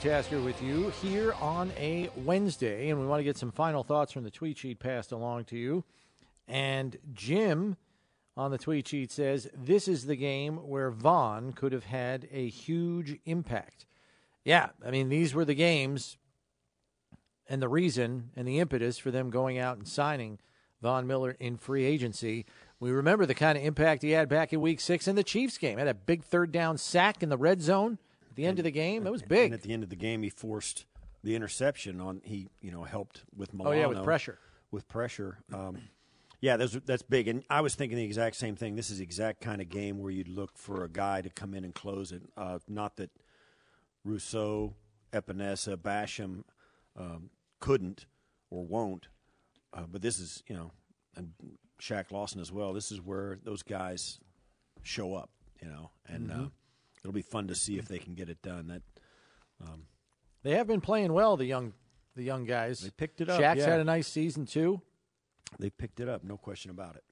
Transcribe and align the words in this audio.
Tasker 0.00 0.40
with 0.40 0.60
you 0.60 0.88
here 1.00 1.32
on 1.34 1.70
a 1.78 2.10
Wednesday, 2.16 2.88
and 2.88 2.98
we 2.98 3.06
want 3.06 3.20
to 3.20 3.24
get 3.24 3.36
some 3.36 3.52
final 3.52 3.84
thoughts 3.84 4.10
from 4.10 4.24
the 4.24 4.32
tweet 4.32 4.58
sheet 4.58 4.80
passed 4.80 5.12
along 5.12 5.44
to 5.44 5.56
you. 5.56 5.84
And 6.48 6.96
Jim 7.12 7.76
on 8.36 8.50
the 8.50 8.58
tweet 8.58 8.88
sheet 8.88 9.12
says, 9.12 9.48
This 9.54 9.86
is 9.86 10.06
the 10.06 10.16
game 10.16 10.68
where 10.68 10.90
Von 10.90 11.52
could 11.52 11.72
have 11.72 11.84
had 11.84 12.26
a 12.32 12.48
huge 12.48 13.20
impact. 13.26 13.86
Yeah, 14.44 14.70
I 14.84 14.90
mean, 14.90 15.08
these 15.08 15.34
were 15.34 15.44
the 15.44 15.54
games 15.54 16.16
and 17.48 17.62
the 17.62 17.68
reason 17.68 18.30
and 18.34 18.48
the 18.48 18.58
impetus 18.58 18.98
for 18.98 19.12
them 19.12 19.30
going 19.30 19.56
out 19.56 19.76
and 19.76 19.86
signing 19.86 20.40
Von 20.80 21.06
Miller 21.06 21.36
in 21.38 21.56
free 21.56 21.84
agency. 21.84 22.44
We 22.80 22.90
remember 22.90 23.24
the 23.24 23.34
kind 23.34 23.56
of 23.56 23.62
impact 23.62 24.02
he 24.02 24.10
had 24.10 24.28
back 24.28 24.52
in 24.52 24.60
week 24.60 24.80
six 24.80 25.06
in 25.06 25.14
the 25.14 25.22
Chiefs 25.22 25.58
game. 25.58 25.78
Had 25.78 25.86
a 25.86 25.94
big 25.94 26.24
third 26.24 26.50
down 26.50 26.76
sack 26.76 27.22
in 27.22 27.28
the 27.28 27.38
red 27.38 27.62
zone 27.62 27.98
at 28.32 28.36
the 28.36 28.46
end 28.46 28.58
of 28.58 28.64
the 28.64 28.70
game. 28.70 29.06
It 29.06 29.12
was 29.12 29.22
big. 29.22 29.46
And 29.46 29.54
at 29.54 29.62
the 29.62 29.72
end 29.74 29.82
of 29.82 29.90
the 29.90 29.96
game, 29.96 30.22
he 30.22 30.30
forced 30.30 30.86
the 31.22 31.36
interception 31.36 32.00
on. 32.00 32.22
He 32.24 32.48
you 32.60 32.70
know 32.70 32.82
helped 32.82 33.24
with 33.36 33.52
Milano. 33.52 33.76
Oh, 33.76 33.78
yeah, 33.78 33.86
with 33.86 34.02
pressure. 34.02 34.38
With 34.70 34.88
pressure. 34.88 35.38
Um, 35.52 35.82
yeah, 36.40 36.56
that's 36.56 36.72
that's 36.86 37.02
big. 37.02 37.28
And 37.28 37.44
I 37.50 37.60
was 37.60 37.74
thinking 37.74 37.98
the 37.98 38.04
exact 38.04 38.36
same 38.36 38.56
thing. 38.56 38.74
This 38.74 38.88
is 38.88 38.98
the 38.98 39.04
exact 39.04 39.42
kind 39.42 39.60
of 39.60 39.68
game 39.68 39.98
where 39.98 40.10
you'd 40.10 40.28
look 40.28 40.56
for 40.56 40.82
a 40.82 40.88
guy 40.88 41.20
to 41.20 41.28
come 41.28 41.52
in 41.52 41.62
and 41.62 41.74
close 41.74 42.10
it. 42.10 42.22
Uh, 42.36 42.58
not 42.68 42.96
that 42.96 43.10
Rousseau, 44.02 44.74
Epenesa, 45.12 45.76
Basham 45.76 46.44
um, 46.98 47.28
couldn't 47.60 48.06
or 48.50 48.64
won't, 48.64 49.08
uh, 49.74 49.84
but 49.90 50.00
this 50.00 50.18
is 50.18 50.42
you 50.48 50.56
know, 50.56 50.70
and 51.16 51.32
Shaq 51.82 52.10
Lawson 52.10 52.40
as 52.40 52.50
well. 52.50 52.72
This 52.72 52.90
is 52.90 53.00
where 53.02 53.38
those 53.44 53.62
guys 53.62 54.18
show 54.82 55.14
up. 55.14 55.28
You 55.60 55.68
know, 55.68 55.90
and 56.08 56.32
uh, 56.32 56.46
it'll 57.02 57.12
be 57.12 57.22
fun 57.22 57.48
to 57.48 57.54
see 57.54 57.78
if 57.78 57.86
they 57.86 57.98
can 57.98 58.14
get 58.14 58.28
it 58.28 58.42
done. 58.42 58.68
That 58.68 58.82
um, 59.60 59.84
They 60.42 60.52
have 60.52 60.66
been 60.66 60.80
playing 60.80 61.12
well, 61.12 61.36
the 61.36 61.46
young 61.46 61.72
the 62.14 62.22
young 62.22 62.44
guys. 62.44 62.80
They 62.80 62.90
picked 62.90 63.20
it 63.20 63.28
up, 63.28 63.40
Shaq's 63.40 63.58
yeah. 63.58 63.70
had 63.70 63.80
a 63.80 63.84
nice 63.84 64.08
season 64.08 64.46
too. 64.46 64.82
they 65.58 65.70
picked 65.70 66.00
it 66.00 66.08
up, 66.08 66.24
no 66.24 66.36
question 66.36 66.70
about 66.70 66.96
it. 66.96 67.04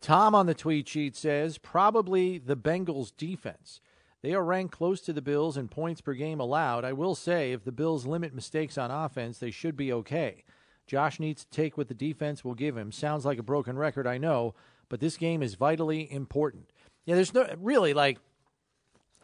Tom 0.00 0.34
on 0.34 0.46
the 0.46 0.54
tweet 0.54 0.88
sheet 0.88 1.16
says 1.16 1.58
probably 1.58 2.38
the 2.38 2.56
Bengals 2.56 3.10
defense. 3.16 3.80
They 4.22 4.32
are 4.34 4.44
ranked 4.44 4.72
close 4.74 5.00
to 5.02 5.12
the 5.12 5.22
Bills 5.22 5.56
in 5.56 5.68
points 5.68 6.00
per 6.00 6.14
game 6.14 6.40
allowed. 6.40 6.84
I 6.84 6.92
will 6.94 7.14
say, 7.14 7.52
if 7.52 7.64
the 7.64 7.72
Bills 7.72 8.06
limit 8.06 8.34
mistakes 8.34 8.78
on 8.78 8.90
offense, 8.90 9.38
they 9.38 9.50
should 9.50 9.76
be 9.76 9.92
okay. 9.92 10.44
Josh 10.86 11.20
needs 11.20 11.44
to 11.44 11.50
take 11.50 11.76
what 11.76 11.88
the 11.88 11.94
defense 11.94 12.44
will 12.44 12.54
give 12.54 12.76
him. 12.76 12.92
Sounds 12.92 13.24
like 13.24 13.38
a 13.38 13.42
broken 13.42 13.76
record, 13.76 14.06
I 14.06 14.18
know, 14.18 14.54
but 14.88 15.00
this 15.00 15.16
game 15.16 15.42
is 15.42 15.54
vitally 15.54 16.10
important. 16.10 16.70
Yeah, 17.04 17.16
there's 17.16 17.34
no 17.34 17.46
really 17.58 17.92
like 17.94 18.18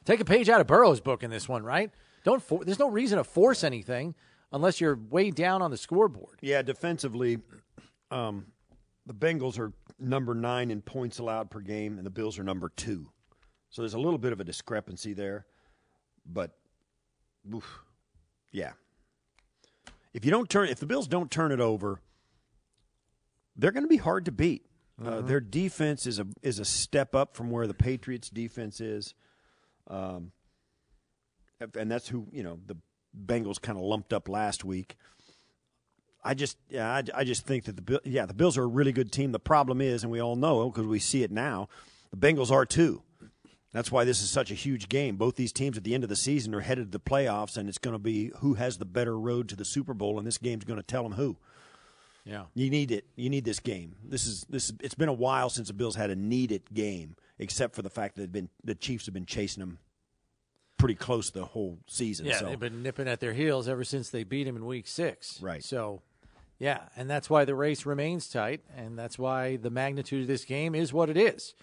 take 0.04 0.20
a 0.20 0.24
page 0.24 0.48
out 0.48 0.60
of 0.60 0.66
Burrow's 0.66 1.00
book 1.00 1.22
in 1.22 1.30
this 1.30 1.48
one, 1.48 1.62
right? 1.62 1.90
Don't 2.24 2.42
for, 2.42 2.64
there's 2.64 2.78
no 2.78 2.90
reason 2.90 3.18
to 3.18 3.24
force 3.24 3.64
anything 3.64 4.14
unless 4.52 4.80
you're 4.80 4.96
way 4.96 5.30
down 5.30 5.62
on 5.62 5.70
the 5.70 5.76
scoreboard. 5.76 6.38
Yeah, 6.40 6.62
defensively, 6.62 7.38
um, 8.10 8.46
the 9.06 9.14
Bengals 9.14 9.58
are 9.58 9.72
number 9.98 10.34
nine 10.34 10.70
in 10.70 10.82
points 10.82 11.18
allowed 11.18 11.50
per 11.50 11.60
game, 11.60 11.96
and 11.96 12.06
the 12.06 12.10
Bills 12.10 12.38
are 12.38 12.44
number 12.44 12.68
two. 12.68 13.08
So 13.70 13.82
there's 13.82 13.94
a 13.94 14.00
little 14.00 14.18
bit 14.18 14.32
of 14.32 14.40
a 14.40 14.44
discrepancy 14.44 15.12
there, 15.12 15.46
but 16.26 16.52
oof, 17.54 17.82
yeah. 18.50 18.72
If 20.12 20.24
you 20.24 20.30
don't 20.30 20.50
turn, 20.50 20.68
if 20.68 20.80
the 20.80 20.86
Bills 20.86 21.06
don't 21.06 21.30
turn 21.30 21.52
it 21.52 21.60
over, 21.60 22.00
they're 23.56 23.70
going 23.70 23.84
to 23.84 23.88
be 23.88 23.96
hard 23.96 24.24
to 24.24 24.32
beat. 24.32 24.66
Uh, 25.02 25.22
their 25.22 25.40
defense 25.40 26.06
is 26.06 26.18
a 26.18 26.26
is 26.42 26.58
a 26.58 26.64
step 26.64 27.14
up 27.14 27.34
from 27.34 27.50
where 27.50 27.66
the 27.66 27.72
Patriots' 27.72 28.28
defense 28.28 28.80
is, 28.82 29.14
um, 29.88 30.32
and 31.76 31.90
that's 31.90 32.08
who 32.08 32.26
you 32.32 32.42
know 32.42 32.58
the 32.66 32.76
Bengals 33.26 33.60
kind 33.60 33.76
of 33.78 33.84
lumped 33.84 34.12
up 34.12 34.28
last 34.28 34.64
week. 34.64 34.96
I 36.22 36.34
just, 36.34 36.58
yeah, 36.68 36.86
I, 36.90 37.02
I 37.14 37.24
just 37.24 37.46
think 37.46 37.64
that 37.64 37.76
the 37.76 38.00
yeah 38.04 38.26
the 38.26 38.34
Bills 38.34 38.58
are 38.58 38.62
a 38.62 38.68
really 38.68 38.92
good 38.92 39.10
team. 39.10 39.32
The 39.32 39.38
problem 39.38 39.80
is, 39.80 40.02
and 40.02 40.12
we 40.12 40.20
all 40.20 40.36
know 40.36 40.70
because 40.70 40.86
we 40.86 40.98
see 40.98 41.22
it 41.22 41.30
now, 41.30 41.68
the 42.10 42.16
Bengals 42.16 42.50
are 42.50 42.66
too. 42.66 43.02
That's 43.72 43.92
why 43.92 44.04
this 44.04 44.20
is 44.20 44.30
such 44.30 44.50
a 44.50 44.54
huge 44.54 44.88
game. 44.88 45.16
Both 45.16 45.36
these 45.36 45.52
teams 45.52 45.76
at 45.76 45.84
the 45.84 45.94
end 45.94 46.02
of 46.02 46.10
the 46.10 46.16
season 46.16 46.54
are 46.54 46.60
headed 46.60 46.86
to 46.86 46.98
the 46.98 47.00
playoffs, 47.00 47.56
and 47.56 47.68
it's 47.68 47.78
going 47.78 47.94
to 47.94 48.00
be 48.00 48.32
who 48.38 48.54
has 48.54 48.78
the 48.78 48.84
better 48.84 49.18
road 49.18 49.48
to 49.48 49.56
the 49.56 49.64
Super 49.64 49.94
Bowl, 49.94 50.18
and 50.18 50.26
this 50.26 50.38
game's 50.38 50.64
going 50.64 50.78
to 50.78 50.86
tell 50.86 51.04
them 51.04 51.12
who. 51.12 51.36
Yeah. 52.24 52.44
You 52.54 52.70
need 52.70 52.90
it. 52.90 53.06
You 53.16 53.30
need 53.30 53.44
this 53.44 53.60
game. 53.60 53.96
This 54.04 54.26
is 54.26 54.44
this. 54.48 54.72
It's 54.80 54.94
been 54.94 55.08
a 55.08 55.12
while 55.12 55.50
since 55.50 55.68
the 55.68 55.74
Bills 55.74 55.96
had 55.96 56.10
a 56.10 56.16
needed 56.16 56.62
game, 56.72 57.16
except 57.38 57.74
for 57.74 57.82
the 57.82 57.90
fact 57.90 58.16
that 58.16 58.30
been 58.32 58.48
the 58.62 58.74
Chiefs 58.74 59.06
have 59.06 59.14
been 59.14 59.26
chasing 59.26 59.60
them 59.60 59.78
pretty 60.80 60.94
close 60.94 61.30
the 61.30 61.44
whole 61.44 61.78
season. 61.86 62.26
Yeah, 62.26 62.38
so. 62.38 62.46
they've 62.46 62.58
been 62.58 62.82
nipping 62.82 63.06
at 63.06 63.20
their 63.20 63.32
heels 63.34 63.68
ever 63.68 63.84
since 63.84 64.10
they 64.10 64.24
beat 64.24 64.46
him 64.46 64.56
in 64.56 64.64
week 64.64 64.86
six. 64.88 65.40
Right. 65.42 65.62
So, 65.62 66.02
yeah, 66.58 66.80
and 66.96 67.08
that's 67.08 67.28
why 67.28 67.44
the 67.44 67.54
race 67.54 67.86
remains 67.86 68.28
tight, 68.28 68.62
and 68.76 68.98
that's 68.98 69.18
why 69.18 69.56
the 69.56 69.70
magnitude 69.70 70.22
of 70.22 70.28
this 70.28 70.44
game 70.44 70.74
is 70.74 70.92
what 70.92 71.10
it 71.10 71.16
is. 71.16 71.54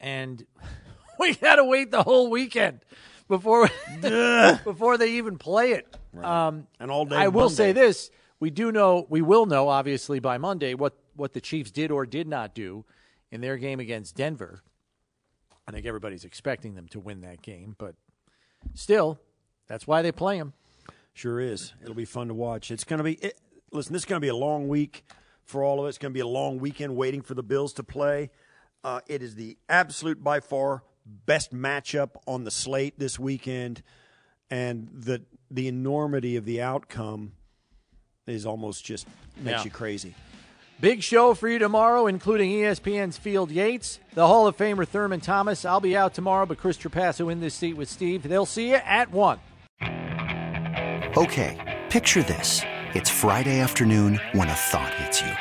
And 0.00 0.44
we 1.20 1.34
got 1.34 1.56
to 1.56 1.64
wait 1.64 1.90
the 1.90 2.02
whole 2.02 2.30
weekend 2.30 2.80
before 3.28 3.68
before 4.64 4.98
they 4.98 5.12
even 5.12 5.38
play 5.38 5.72
it. 5.72 5.96
Um, 6.22 6.66
And 6.80 6.90
all 6.90 7.04
day 7.04 7.16
I 7.16 7.28
will 7.28 7.50
say 7.50 7.72
this: 7.72 8.10
we 8.40 8.50
do 8.50 8.70
know, 8.70 9.06
we 9.08 9.22
will 9.22 9.46
know, 9.46 9.68
obviously 9.68 10.20
by 10.20 10.38
Monday 10.38 10.74
what 10.74 10.94
what 11.14 11.32
the 11.32 11.40
Chiefs 11.40 11.70
did 11.70 11.90
or 11.90 12.04
did 12.04 12.28
not 12.28 12.54
do 12.54 12.84
in 13.30 13.40
their 13.40 13.56
game 13.56 13.80
against 13.80 14.16
Denver. 14.16 14.62
I 15.66 15.72
think 15.72 15.86
everybody's 15.86 16.24
expecting 16.24 16.74
them 16.74 16.88
to 16.88 17.00
win 17.00 17.22
that 17.22 17.42
game, 17.42 17.74
but 17.78 17.94
still, 18.74 19.18
that's 19.66 19.86
why 19.86 20.02
they 20.02 20.12
play 20.12 20.38
them. 20.38 20.52
Sure 21.14 21.40
is. 21.40 21.72
It'll 21.82 21.94
be 21.94 22.04
fun 22.04 22.28
to 22.28 22.34
watch. 22.34 22.70
It's 22.70 22.84
going 22.84 22.98
to 22.98 23.04
be. 23.04 23.14
It, 23.14 23.40
listen, 23.72 23.92
this 23.92 24.02
is 24.02 24.06
going 24.06 24.20
to 24.20 24.24
be 24.24 24.28
a 24.28 24.36
long 24.36 24.68
week 24.68 25.04
for 25.44 25.64
all 25.64 25.80
of 25.80 25.86
us. 25.86 25.90
It's 25.90 25.98
going 25.98 26.12
to 26.12 26.14
be 26.14 26.20
a 26.20 26.26
long 26.26 26.58
weekend 26.58 26.94
waiting 26.94 27.22
for 27.22 27.34
the 27.34 27.42
Bills 27.42 27.72
to 27.74 27.82
play. 27.82 28.30
Uh, 28.84 29.00
it 29.06 29.22
is 29.22 29.34
the 29.34 29.56
absolute, 29.68 30.22
by 30.22 30.40
far, 30.40 30.84
best 31.04 31.54
matchup 31.54 32.10
on 32.26 32.44
the 32.44 32.50
slate 32.50 32.98
this 32.98 33.18
weekend, 33.18 33.82
and 34.50 34.88
the 34.92 35.22
the 35.50 35.68
enormity 35.68 36.36
of 36.36 36.44
the 36.44 36.60
outcome 36.60 37.32
is 38.26 38.44
almost 38.46 38.84
just 38.84 39.06
makes 39.36 39.58
Yeah. 39.58 39.64
you 39.64 39.70
crazy. 39.70 40.14
Big 40.80 41.02
show 41.02 41.32
for 41.32 41.48
you 41.48 41.58
tomorrow, 41.58 42.06
including 42.06 42.50
ESPN's 42.50 43.16
Field 43.16 43.50
Yates, 43.50 43.98
the 44.14 44.26
Hall 44.26 44.46
of 44.46 44.56
Famer 44.56 44.86
Thurman 44.86 45.20
Thomas. 45.20 45.64
I'll 45.64 45.80
be 45.80 45.96
out 45.96 46.12
tomorrow, 46.12 46.44
but 46.44 46.58
Chris 46.58 46.76
Trapasso 46.76 47.30
in 47.32 47.40
this 47.40 47.54
seat 47.54 47.74
with 47.76 47.88
Steve. 47.88 48.24
They'll 48.24 48.44
see 48.44 48.70
you 48.70 48.74
at 48.84 49.10
1. 49.10 49.38
Okay, 51.16 51.80
picture 51.88 52.22
this. 52.22 52.62
It's 52.94 53.08
Friday 53.08 53.60
afternoon 53.60 54.20
when 54.32 54.48
a 54.48 54.54
thought 54.54 54.92
hits 54.94 55.22
you. 55.22 55.32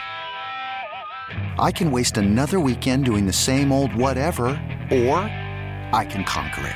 I 1.62 1.72
can 1.72 1.91
waste 1.91 2.17
another 2.17 2.59
weekend 2.62 3.03
doing 3.06 3.25
the 3.25 3.34
same 3.34 3.72
old 3.73 3.94
whatever, 3.94 4.47
or 4.91 5.17
I 5.94 6.06
can 6.09 6.23
conquer 6.23 6.66
it. 6.67 6.75